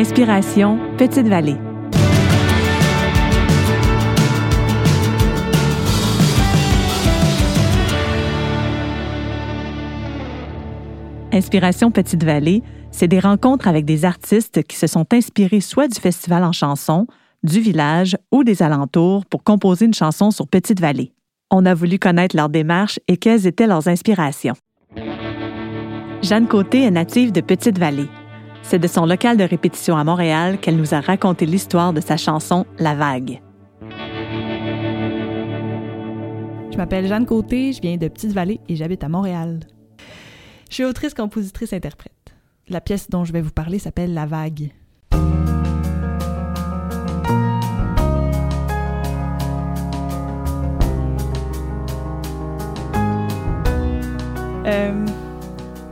[0.00, 1.56] Inspiration Petite Vallée.
[11.32, 16.00] Inspiration Petite Vallée, c'est des rencontres avec des artistes qui se sont inspirés soit du
[16.00, 17.06] festival en chanson,
[17.42, 21.12] du village ou des alentours pour composer une chanson sur Petite Vallée.
[21.50, 24.54] On a voulu connaître leur démarche et quelles étaient leurs inspirations.
[26.22, 28.08] Jeanne Côté est native de Petite Vallée.
[28.70, 32.16] C'est de son local de répétition à Montréal qu'elle nous a raconté l'histoire de sa
[32.16, 33.42] chanson La Vague.
[36.70, 39.58] Je m'appelle Jeanne Côté, je viens de Petite-Vallée et j'habite à Montréal.
[40.68, 42.12] Je suis autrice, compositrice, interprète.
[42.68, 44.70] La pièce dont je vais vous parler s'appelle La Vague.
[54.64, 55.06] Euh,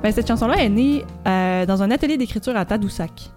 [0.09, 3.31] ben, cette chanson-là est née euh, dans un atelier d'écriture à Tadoussac.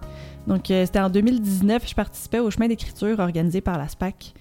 [0.46, 4.32] Donc, euh, c'était en 2019, je participais au chemin d'écriture organisé par la SPAC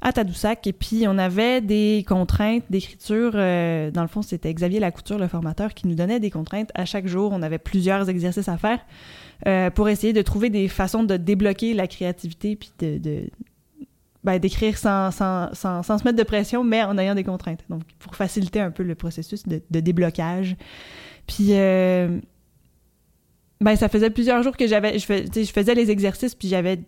[0.00, 0.64] à Tadoussac.
[0.68, 3.32] Et puis, on avait des contraintes d'écriture.
[3.32, 7.08] dans le fond, c'était Xavier Lacouture, le formateur, qui nous donnait des contraintes à chaque
[7.08, 7.32] jour.
[7.34, 11.88] On avait plusieurs exercices à faire pour essayer de trouver des façons de débloquer la
[11.88, 13.24] créativité puis de,
[14.22, 17.64] ben, d'écrire sans, sans, sans, sans, se mettre de pression, mais en ayant des contraintes.
[17.68, 20.54] Donc, pour faciliter un peu le processus de déblocage.
[21.26, 22.18] Puis, euh,
[23.60, 26.80] ben, ça faisait plusieurs jours que j'avais, je, faisais les exercices, puis j'avais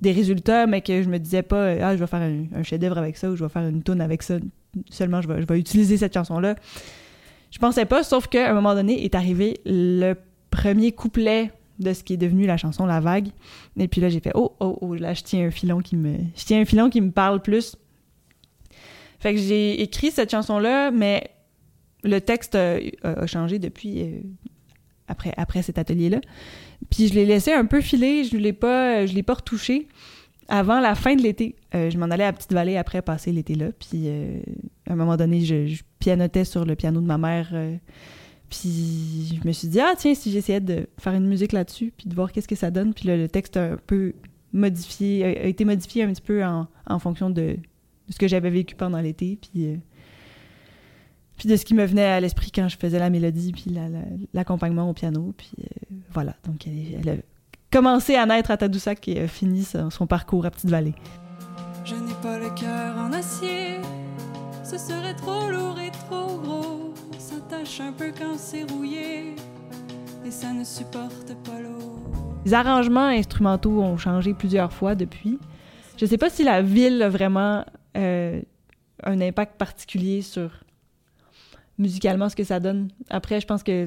[0.00, 3.16] des résultats, mais que je me disais pas, ah, je vais faire un, chef-d'œuvre avec
[3.16, 4.36] ça, ou je vais faire une tune avec ça.
[4.90, 6.56] Seulement, je vais, utiliser cette chanson-là.
[7.50, 10.14] Je pensais pas, sauf qu'à un moment donné est arrivé le
[10.50, 13.28] premier couplet de ce qui est devenu la chanson La Vague.
[13.78, 16.16] Et puis là, j'ai fait oh, oh, oh, là, je tiens un filon qui me,
[16.36, 17.76] je tiens un filon qui me parle plus.
[19.20, 21.30] Fait que j'ai écrit cette chanson-là, mais
[22.04, 24.20] le texte a, changé depuis, euh,
[25.36, 26.20] après, cet atelier-là.
[26.90, 29.88] Puis je l'ai laissé un peu filer, je l'ai pas, je l'ai pas retouché
[30.48, 31.56] avant la fin de l'été.
[31.74, 33.66] Euh, je m'en allais à Petite-Vallée après passer l'été là.
[33.78, 34.40] Puis euh,
[34.88, 37.52] à un moment donné, je, pianotais sur le piano de ma mère
[38.50, 42.08] puis je me suis dit, ah tiens, si j'essayais de faire une musique là-dessus, puis
[42.08, 42.94] de voir qu'est-ce que ça donne.
[42.94, 44.14] Puis le texte a un peu
[44.52, 47.56] modifié, a, été modifié un petit peu en, fonction de,
[48.08, 49.38] ce que j'avais vécu pendant l'été.
[49.40, 49.76] Puis, euh,
[51.38, 53.74] puis de ce qui me venait à l'esprit quand je faisais la mélodie, puis
[54.34, 55.32] l'accompagnement au piano.
[55.36, 57.14] Puis euh, voilà, donc elle, a
[57.70, 60.94] commencé à naître à Tadoussac et a fini son, son parcours à Petite-Vallée.
[61.84, 63.76] Je n'ai pas le cœur en acier,
[64.62, 66.78] ce serait trop lourd et trop gros
[67.80, 69.34] un peu quand c'est rouillé
[70.24, 71.98] et ça ne supporte pas l'eau.
[72.44, 75.38] Les arrangements instrumentaux ont changé plusieurs fois depuis.
[75.96, 77.64] Je sais pas si la ville a vraiment
[77.96, 78.40] euh,
[79.04, 80.50] un impact particulier sur
[81.78, 82.88] musicalement ce que ça donne.
[83.08, 83.86] Après, je pense que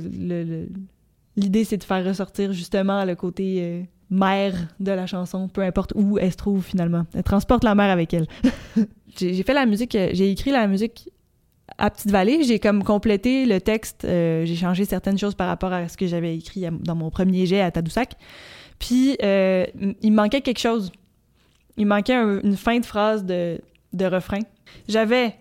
[1.36, 5.94] l'idée, c'est de faire ressortir justement le côté euh, mère de la chanson, peu importe
[5.96, 7.06] où elle se trouve finalement.
[7.16, 8.28] Elle transporte la mère avec elle.
[9.18, 11.10] j'ai fait la musique, euh, j'ai écrit la musique
[11.78, 15.88] à Petite-Vallée, j'ai comme complété le texte, euh, j'ai changé certaines choses par rapport à
[15.88, 18.16] ce que j'avais écrit dans mon premier jet à Tadoussac.
[18.78, 19.66] Puis, euh,
[20.02, 20.92] il manquait quelque chose.
[21.78, 23.62] Il manquait une fin de phrase de,
[23.94, 24.40] de refrain.
[24.88, 25.36] J'avais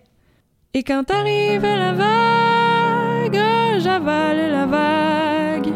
[0.73, 3.41] Et quand arrive la vague,
[3.81, 5.67] j'avale la vague.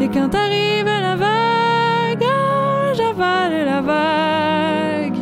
[0.00, 2.24] Et quand arrive la vague,
[2.96, 5.16] j'avale la vague.»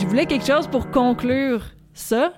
[0.00, 2.32] je voulais quelque chose pour conclure ça,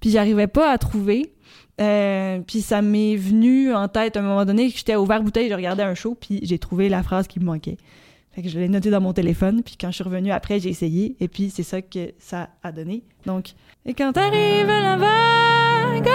[0.00, 1.32] puis j'arrivais pas à trouver.
[1.80, 5.48] Euh, puis ça m'est venu en tête à un moment donné que j'étais ouvert bouteille,
[5.48, 7.78] je regardais un show, puis j'ai trouvé la phrase qui me manquait.
[8.34, 10.70] Fait que je l'ai noté dans mon téléphone, puis quand je suis revenue après, j'ai
[10.70, 13.02] essayé, et puis c'est ça que ça a donné.
[13.26, 13.52] Donc,
[13.84, 16.08] et quand arrive la vague,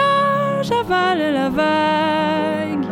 [0.63, 2.85] j'avale la vague,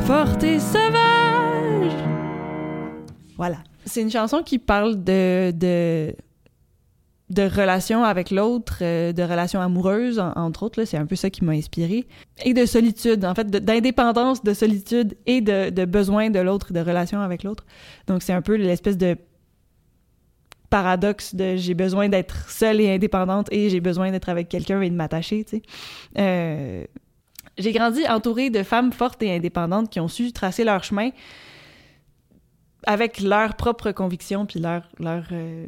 [0.00, 1.92] forte et sauvage.
[3.38, 3.58] Voilà.
[3.86, 6.14] C'est une chanson qui parle de, de,
[7.28, 10.84] de relations avec l'autre, euh, de relations amoureuses, entre autres.
[10.84, 12.06] C'est un peu ça qui m'a inspiré.
[12.44, 17.20] Et de solitude, en fait, d'indépendance, de, solitude et de, besoin de l'autre, de relation
[17.20, 17.64] avec l'autre.
[18.06, 19.16] Donc, c'est un peu l'espèce de
[20.70, 24.90] paradoxe de j'ai besoin d'être seule et indépendante et j'ai besoin d'être avec quelqu'un et
[24.90, 25.62] de m'attacher, tu sais.
[26.18, 26.84] Euh,
[27.58, 31.10] j'ai grandi entourée de femmes fortes et indépendantes qui ont su tracer leur chemin
[32.86, 35.66] avec leurs propres convictions puis leur, euh,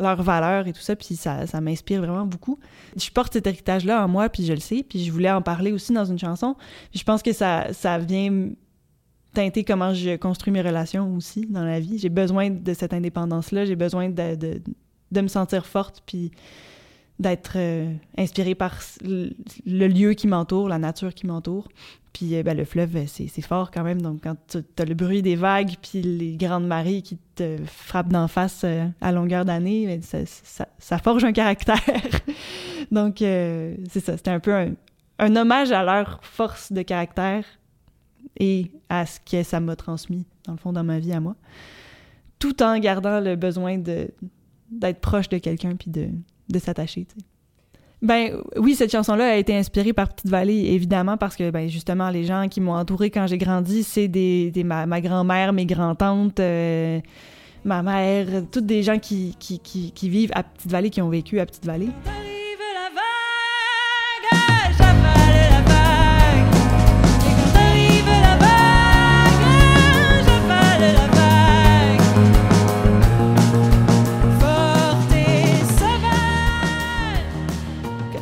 [0.00, 2.58] leur valeurs et tout ça, puis ça, ça m'inspire vraiment beaucoup.
[2.96, 5.72] Je porte cet héritage-là en moi, puis je le sais, puis je voulais en parler
[5.72, 6.56] aussi dans une chanson.
[6.94, 8.50] je pense que ça, ça vient
[9.32, 11.98] teinter comment je construis mes relations aussi dans la vie.
[11.98, 14.62] J'ai besoin de cette indépendance-là, j'ai besoin de, de,
[15.12, 16.32] de, me sentir forte, puis
[17.20, 19.30] d'être euh, inspiré par le,
[19.66, 21.68] lieu qui m'entoure, la nature qui m'entoure.
[22.14, 24.00] Puis euh, ben, le fleuve, euh, c'est fort quand même.
[24.00, 28.08] Donc quand tu as le bruit des vagues, puis les grandes marées qui te frappent
[28.08, 28.64] d'en face
[29.00, 31.78] à longueur d'année, ben, ça, ça, ça, forge un caractère.
[32.90, 34.72] Donc c'est ça, c'était un peu un,
[35.18, 37.44] un, hommage à leur force de caractère
[38.38, 41.36] et à ce que ça m'a transmis, dans le fond, dans ma vie à moi.
[42.38, 46.08] Tout en gardant le besoin d'être proche de quelqu'un puis de,
[46.50, 47.06] de s'attacher.
[48.02, 52.08] Ben oui, cette chanson-là a été inspirée par Petite Vallée, évidemment, parce que ben justement,
[52.08, 56.40] les gens qui m'ont entouré quand j'ai grandi, c'est des, des, ma, grand-mère, mes grands-tantes,
[56.40, 56.98] euh,
[57.64, 61.40] ma mère, toutes des gens qui, qui, qui, vivent à Petite Vallée, qui ont vécu
[61.40, 61.88] à Petite Vallée.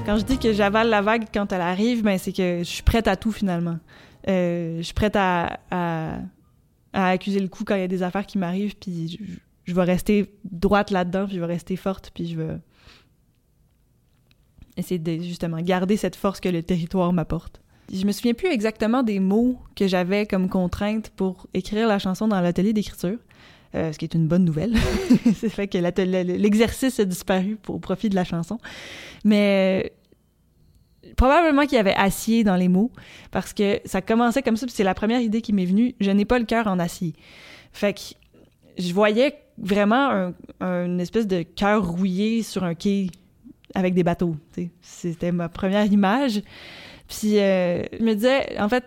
[0.08, 2.82] Quand je dis que j'avale la vague quand elle arrive, ben c'est que je suis
[2.82, 3.76] prête à tout finalement.
[4.26, 6.20] Euh, je suis prête à, à,
[6.94, 9.20] accuser le coup quand il y a des affaires qui m'arrivent, puis
[9.66, 12.56] je, vais rester droite là-dedans, puis je vais rester forte, puis je vais
[14.78, 17.60] essayer de justement garder cette force que le territoire m'apporte.
[17.92, 22.28] Je me souviens plus exactement des mots que j'avais comme contrainte pour écrire la chanson
[22.28, 23.18] dans l'atelier d'écriture.
[23.74, 24.74] Euh, ce qui est une bonne nouvelle.
[25.34, 28.58] c'est fait que l'exercice a disparu au profit de la chanson.
[29.24, 29.92] Mais
[31.18, 32.90] probablement qu'il y avait acier dans les mots
[33.30, 35.94] parce que ça commençait comme ça, puis c'est la première idée qui m'est venue.
[36.00, 37.12] Je n'ai pas le cœur en acier.
[37.72, 38.00] Fait que
[38.78, 43.08] je voyais vraiment un, une espèce de cœur rouillé sur un quai
[43.74, 44.36] avec des bateaux.
[44.80, 46.40] C'était ma première image.
[47.08, 48.84] Puis euh, je me disais, en fait,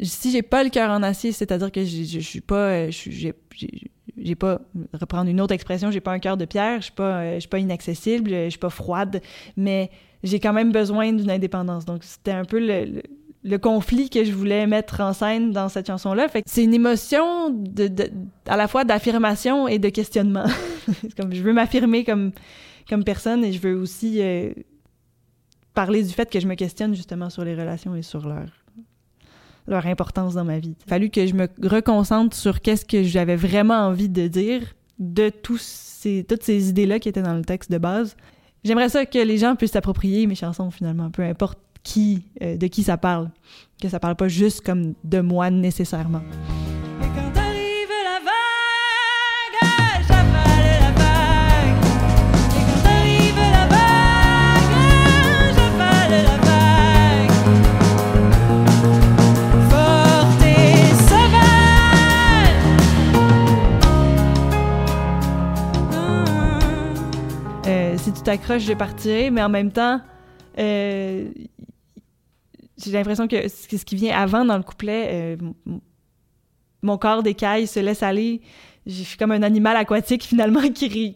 [0.00, 4.60] si j'ai pas le cœur en acier, c'est-à-dire que je suis pas, j'ai pas
[4.94, 7.48] reprendre une autre expression, j'ai pas un cœur de pierre, je suis euh, je suis
[7.48, 9.22] pas inaccessible, je suis pas froide,
[9.56, 9.90] mais
[10.22, 11.84] j'ai quand même besoin d'une indépendance.
[11.84, 16.28] Donc, c'était un peu le, conflit que je voulais mettre en scène dans cette chanson-là.
[16.28, 18.10] Fait c'est une émotion de, de,
[18.46, 20.46] à la fois d'affirmation et de questionnement.
[21.16, 22.32] comme je veux m'affirmer comme,
[22.88, 24.52] comme personne et je veux aussi euh,
[25.74, 28.48] parler du fait que je me questionne justement sur les relations et sur leur
[29.66, 30.74] leur importance dans ma vie.
[30.84, 34.62] Il fallu que je me reconcentre sur qu'est-ce que j'avais vraiment envie de dire
[34.98, 38.16] de tous ces, toutes ces idées-là qui étaient dans le texte de base.
[38.64, 42.66] J'aimerais ça que les gens puissent s'approprier mes chansons finalement, peu importe qui, euh, de
[42.66, 43.30] qui ça parle,
[43.80, 46.22] que ça parle pas juste comme de moi nécessairement.
[68.30, 70.00] T'accroches, je partirai, mais en même temps,
[70.56, 71.30] euh,
[72.78, 75.36] j'ai l'impression que ce qui vient avant dans le couplet, euh,
[76.80, 78.40] mon corps d'écaille se laisse aller.
[78.86, 81.12] Je suis comme un animal aquatique finalement qui,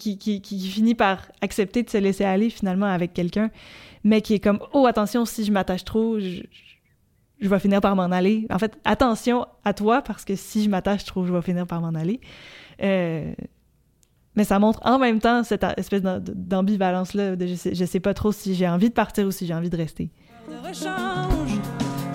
[0.72, 3.50] finit par accepter de se laisser aller finalement avec quelqu'un,
[4.02, 6.43] mais qui est comme oh attention si je m'attache trop, je,
[7.38, 8.44] je vais finir par m'en aller.
[8.50, 11.81] En fait, attention à toi parce que si je m'attache trop, je vais finir par
[11.81, 12.19] m'en aller.
[12.82, 13.32] Euh,
[14.36, 17.34] mais ça montre en même temps cette espèce d'ambivalence-là.
[17.38, 19.70] Je sais, je sais pas trop si j'ai envie de partir ou si j'ai envie
[19.70, 20.10] de rester.
[20.62, 21.58] rechange,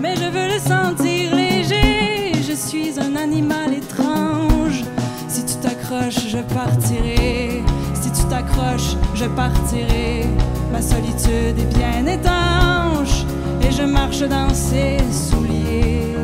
[0.00, 2.32] mais je veux le sentir léger.
[2.46, 4.84] Je suis un animal étrange.
[5.28, 7.62] Si tu t'accroches, je partirai.
[7.94, 10.26] Si tu t'accroches, je partirai.
[10.72, 13.24] Ma solitude est bien étanche
[13.62, 16.14] et je marche dans ses souliers.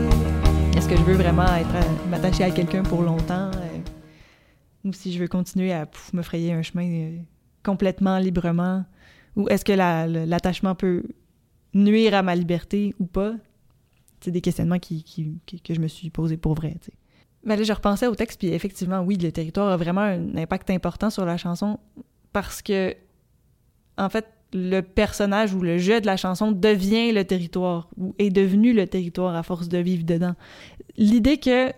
[0.77, 3.51] Est-ce que je veux vraiment être m'attacher à quelqu'un pour longtemps?
[4.87, 7.19] Ou si je veux continuer à me frayer un chemin euh,
[7.63, 8.85] complètement librement,
[9.35, 11.03] ou est-ce que l'attachement peut
[11.75, 13.35] nuire à ma liberté ou pas?
[14.21, 15.05] C'est des questionnements qui,
[15.63, 16.77] que je me suis posé pour vrai.
[17.45, 20.71] Mais là, je repensais au texte, puis effectivement, oui, le territoire a vraiment un impact
[20.71, 21.79] important sur la chanson
[22.33, 22.95] parce que,
[23.99, 28.31] en fait, le personnage ou le jeu de la chanson devient le territoire ou est
[28.31, 30.35] devenu le territoire à force de vivre dedans.
[30.97, 31.73] L'idée que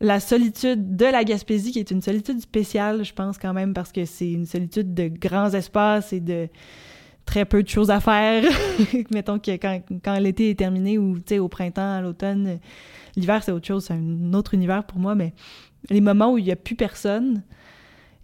[0.00, 3.92] la solitude de la Gaspésie, qui est une solitude spéciale, je pense quand même, parce
[3.92, 6.48] que c'est une solitude de grands espaces et de
[7.24, 8.44] très peu de choses à faire.
[9.10, 12.58] Mettons que quand, quand l'été est terminé ou au printemps, à l'automne,
[13.16, 15.32] l'hiver c'est autre chose, c'est un autre univers pour moi, mais
[15.90, 17.42] les moments où il n'y a plus personne,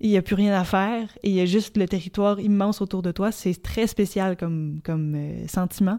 [0.00, 2.80] il n'y a plus rien à faire et il y a juste le territoire immense
[2.80, 5.98] autour de toi, c'est très spécial comme, comme euh, sentiment.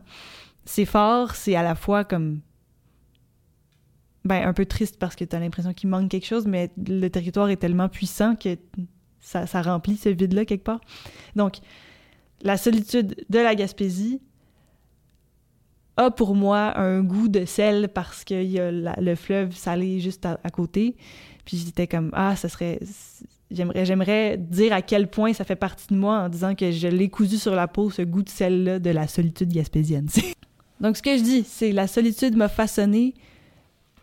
[0.65, 2.41] C'est fort, c'est à la fois comme
[4.23, 7.07] ben, un peu triste parce que tu as l'impression qu'il manque quelque chose, mais le
[7.09, 8.57] territoire est tellement puissant que
[9.19, 10.81] ça, ça remplit ce vide-là quelque part.
[11.35, 11.57] Donc,
[12.43, 14.21] la solitude de la Gaspésie
[15.97, 20.25] a pour moi un goût de sel parce qu'il y a le fleuve salé juste
[20.25, 20.95] à, côté.
[21.45, 22.79] Puis j'étais comme, ah, ça serait.
[23.49, 26.87] J'aimerais, j'aimerais dire à quel point ça fait partie de moi en disant que je
[26.87, 30.07] l'ai cousu sur la peau, ce goût de sel-là de la solitude gaspésienne.
[30.79, 33.13] Donc, ce que je dis, c'est la solitude m'a façonné,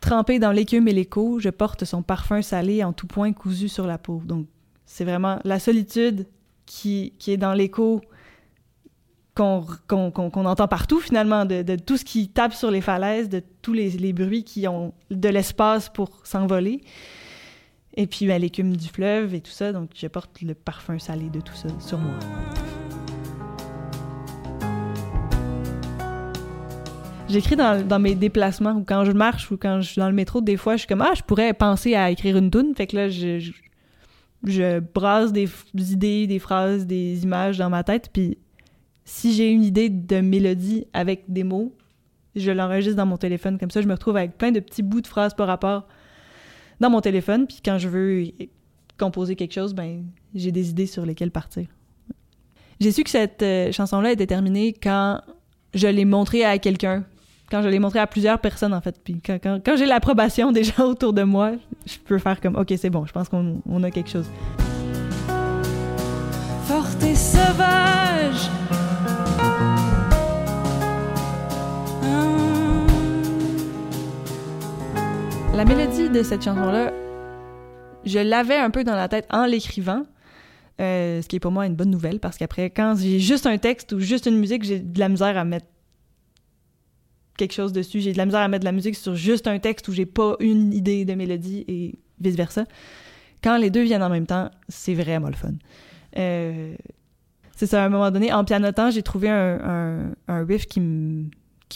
[0.08, 3.86] trempé dans l'écume et l'écho, je porte son parfum salé en tout point cousu sur
[3.86, 4.22] la peau.
[4.24, 4.46] Donc,
[4.86, 6.26] c'est vraiment la solitude
[6.64, 8.00] qui, qui est dans l'écho
[9.34, 14.12] qu'on entend partout finalement, de, tout ce qui tape sur les falaises, de tous les,
[14.12, 16.80] bruits qui ont de l'espace pour s'envoler.
[17.94, 21.30] Et puis ben, l'écume du fleuve et tout ça, donc je porte le parfum salé
[21.30, 22.18] de tout ça sur moi.
[27.28, 30.40] J'écris dans, mes déplacements ou quand je marche ou quand je suis dans le métro,
[30.40, 32.96] des fois je suis comme ah je pourrais penser à écrire une tune, fait que
[32.96, 33.52] là je,
[34.44, 38.38] je brasse des idées, des phrases, des images dans ma tête, puis
[39.08, 41.74] si j'ai une idée de mélodie avec des mots,
[42.36, 43.58] je l'enregistre dans mon téléphone.
[43.58, 45.88] Comme ça, je me retrouve avec plein de petits bouts de phrases par rapport
[46.78, 47.46] dans mon téléphone.
[47.46, 48.24] Puis quand je veux
[48.98, 50.04] composer quelque chose, ben
[50.34, 51.66] j'ai des idées sur lesquelles partir.
[52.80, 55.22] J'ai su que cette euh, chanson-là était terminée quand
[55.72, 57.04] je l'ai montrée à quelqu'un.
[57.50, 59.00] Quand je l'ai montrée à plusieurs personnes, en fait.
[59.02, 61.52] Puis quand, quand, j'ai l'approbation des gens autour de moi,
[61.86, 64.28] je peux faire comme, OK, c'est bon, je pense qu'on a quelque chose.
[66.64, 68.50] Forte et sauvage
[75.54, 76.92] La mélodie de cette chanson-là,
[78.04, 80.04] je l'avais un peu dans la tête en l'écrivant,
[80.80, 83.58] euh, ce qui est pour moi une bonne nouvelle parce qu'après, quand j'ai juste un
[83.58, 85.66] texte ou juste une musique, j'ai de la misère à mettre
[87.38, 88.00] quelque chose dessus.
[88.00, 90.04] J'ai de la misère à mettre de la musique sur juste un texte où j'ai
[90.04, 92.64] pas une idée de mélodie et vice-versa.
[93.42, 95.52] Quand les deux viennent en même temps, c'est vraiment le fun.
[96.18, 96.74] Euh,
[97.56, 100.80] c'est ça, à un moment donné, en pianotant, j'ai trouvé un, un riff qui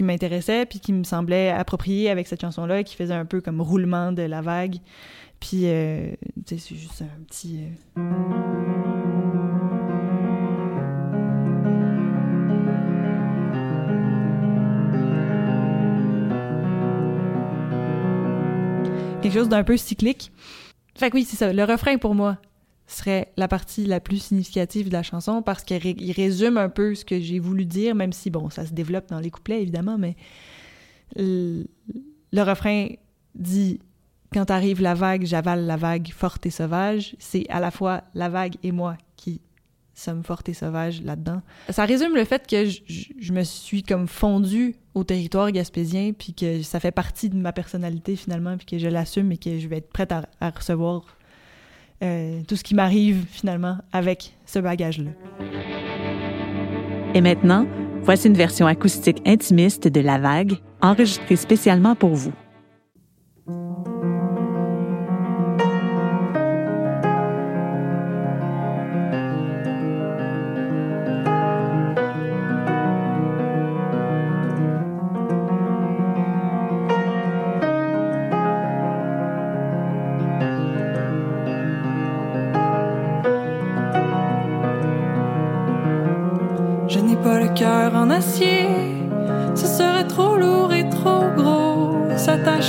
[0.03, 4.13] m'intéressait puis qui me semblait approprié avec cette chanson-là, qui faisait un peu comme roulement
[4.13, 4.77] de la vague.
[5.41, 6.13] Puis, euh,
[6.47, 7.61] c'est juste un petit...
[7.99, 8.82] Euh,
[19.23, 20.33] quelque chose d'un peu cyclique.
[20.97, 21.53] Fait que oui, c'est ça.
[21.53, 22.39] Le refrain, pour moi,
[22.87, 27.05] serait la partie la plus significative de la chanson parce qu'il résume un peu ce
[27.05, 30.17] que j'ai voulu dire, même si, bon, ça se développe dans les couplets, évidemment, mais
[31.17, 31.65] le,
[32.33, 32.89] refrain
[33.35, 33.81] dit
[34.33, 37.17] Quand arrive la vague, j'avale la vague forte et sauvage.
[37.19, 39.41] C'est à la fois la vague et moi qui
[39.95, 41.43] sommes fortes et sauvages là-dedans.
[41.69, 46.63] Ça résume le fait que je, me suis comme fondue au territoire gaspésien, puis que
[46.63, 49.79] ça fait partie de ma personnalité finalement, puis que je l'assume et que je vais
[49.79, 51.17] être prête à recevoir
[52.03, 55.11] euh, tout ce qui m'arrive finalement avec ce bagage-là.
[57.15, 57.67] Et maintenant,
[58.03, 62.33] voici une version acoustique intimiste de La Vague, enregistrée spécialement pour vous.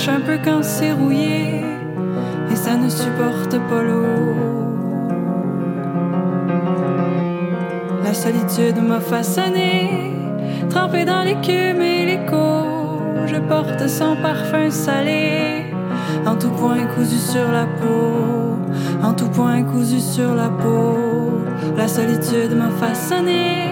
[0.06, 1.64] Un peu quand c'est rouillé
[2.52, 4.36] et ça ne supporte pas l'eau.
[8.04, 10.12] La solitude m'a façonné,
[10.70, 12.68] trempé dans l'écume et l'écho.
[13.28, 15.74] Je porte son parfum salé,
[16.26, 18.58] en tout point cousu sur la peau,
[19.02, 20.98] en tout point cousu sur la peau.
[21.78, 23.70] La solitude m'a façonné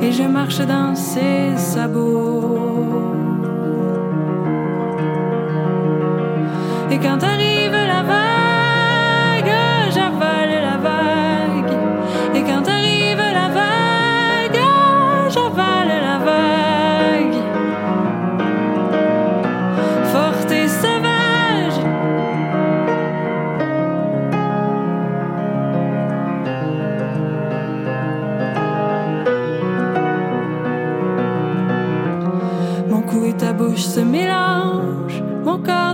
[0.00, 3.15] et je marche dans ses sabots.
[7.02, 7.75] Quand arrive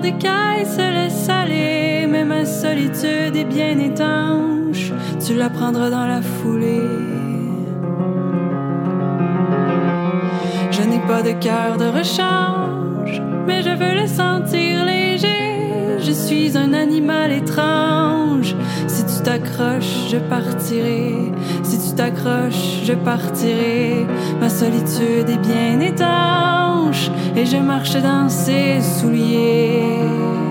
[0.02, 4.92] mon corps décaille, se laisse aller, mais ma solitude est bien étanche,
[5.25, 6.80] tu la prendras dans la foulée.
[10.71, 15.99] Je n'ai pas de cœur de rechange, mais je veux le sentir léger.
[16.00, 18.56] Je suis un animal étrange.
[18.88, 21.32] Si tu t'accroches, je partirai.
[21.93, 24.07] Tu t'accroches, je partirai.
[24.41, 30.42] Ma solitude est bien étanche et je marche dans ses souliers.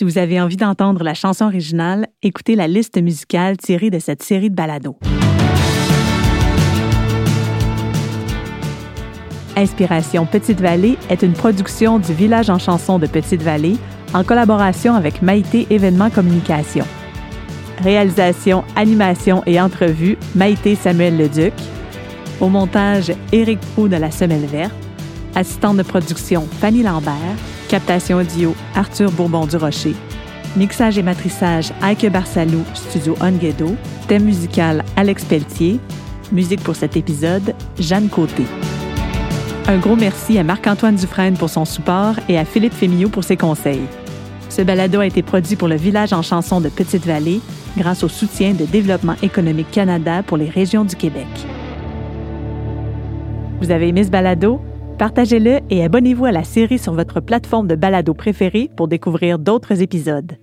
[0.00, 4.22] Si vous avez envie d'entendre la chanson originale, écoutez la liste musicale tirée de cette
[4.22, 4.96] série de balados.
[9.58, 13.76] Inspiration Petite Vallée est une production du Village en chanson de Petite Vallée
[14.14, 16.86] en collaboration avec Maïté Événements Communication.
[17.82, 21.52] Réalisation, animation et entrevue, Maïté Samuel Leduc.
[22.40, 24.72] Au montage, Éric Proux de la Semelle Verte.
[25.34, 27.36] Assistante de production, Fanny Lambert.
[27.70, 29.94] Captation audio, Arthur Bourbon-du-Rocher.
[30.56, 33.76] Mixage et matrissage, Aike Barsalou, Studio Onguedo.
[34.08, 35.78] Thème musical, Alex Pelletier.
[36.32, 38.42] Musique pour cet épisode, Jeanne Côté.
[39.68, 43.36] Un gros merci à Marc-Antoine Dufresne pour son support et à Philippe Fémillot pour ses
[43.36, 43.86] conseils.
[44.48, 47.40] Ce balado a été produit pour le Village en chanson de Petite-Vallée
[47.78, 51.28] grâce au soutien de Développement économique Canada pour les régions du Québec.
[53.60, 54.60] Vous avez aimé ce balado?
[55.00, 59.80] Partagez-le et abonnez-vous à la série sur votre plateforme de balado préférée pour découvrir d'autres
[59.80, 60.36] épisodes.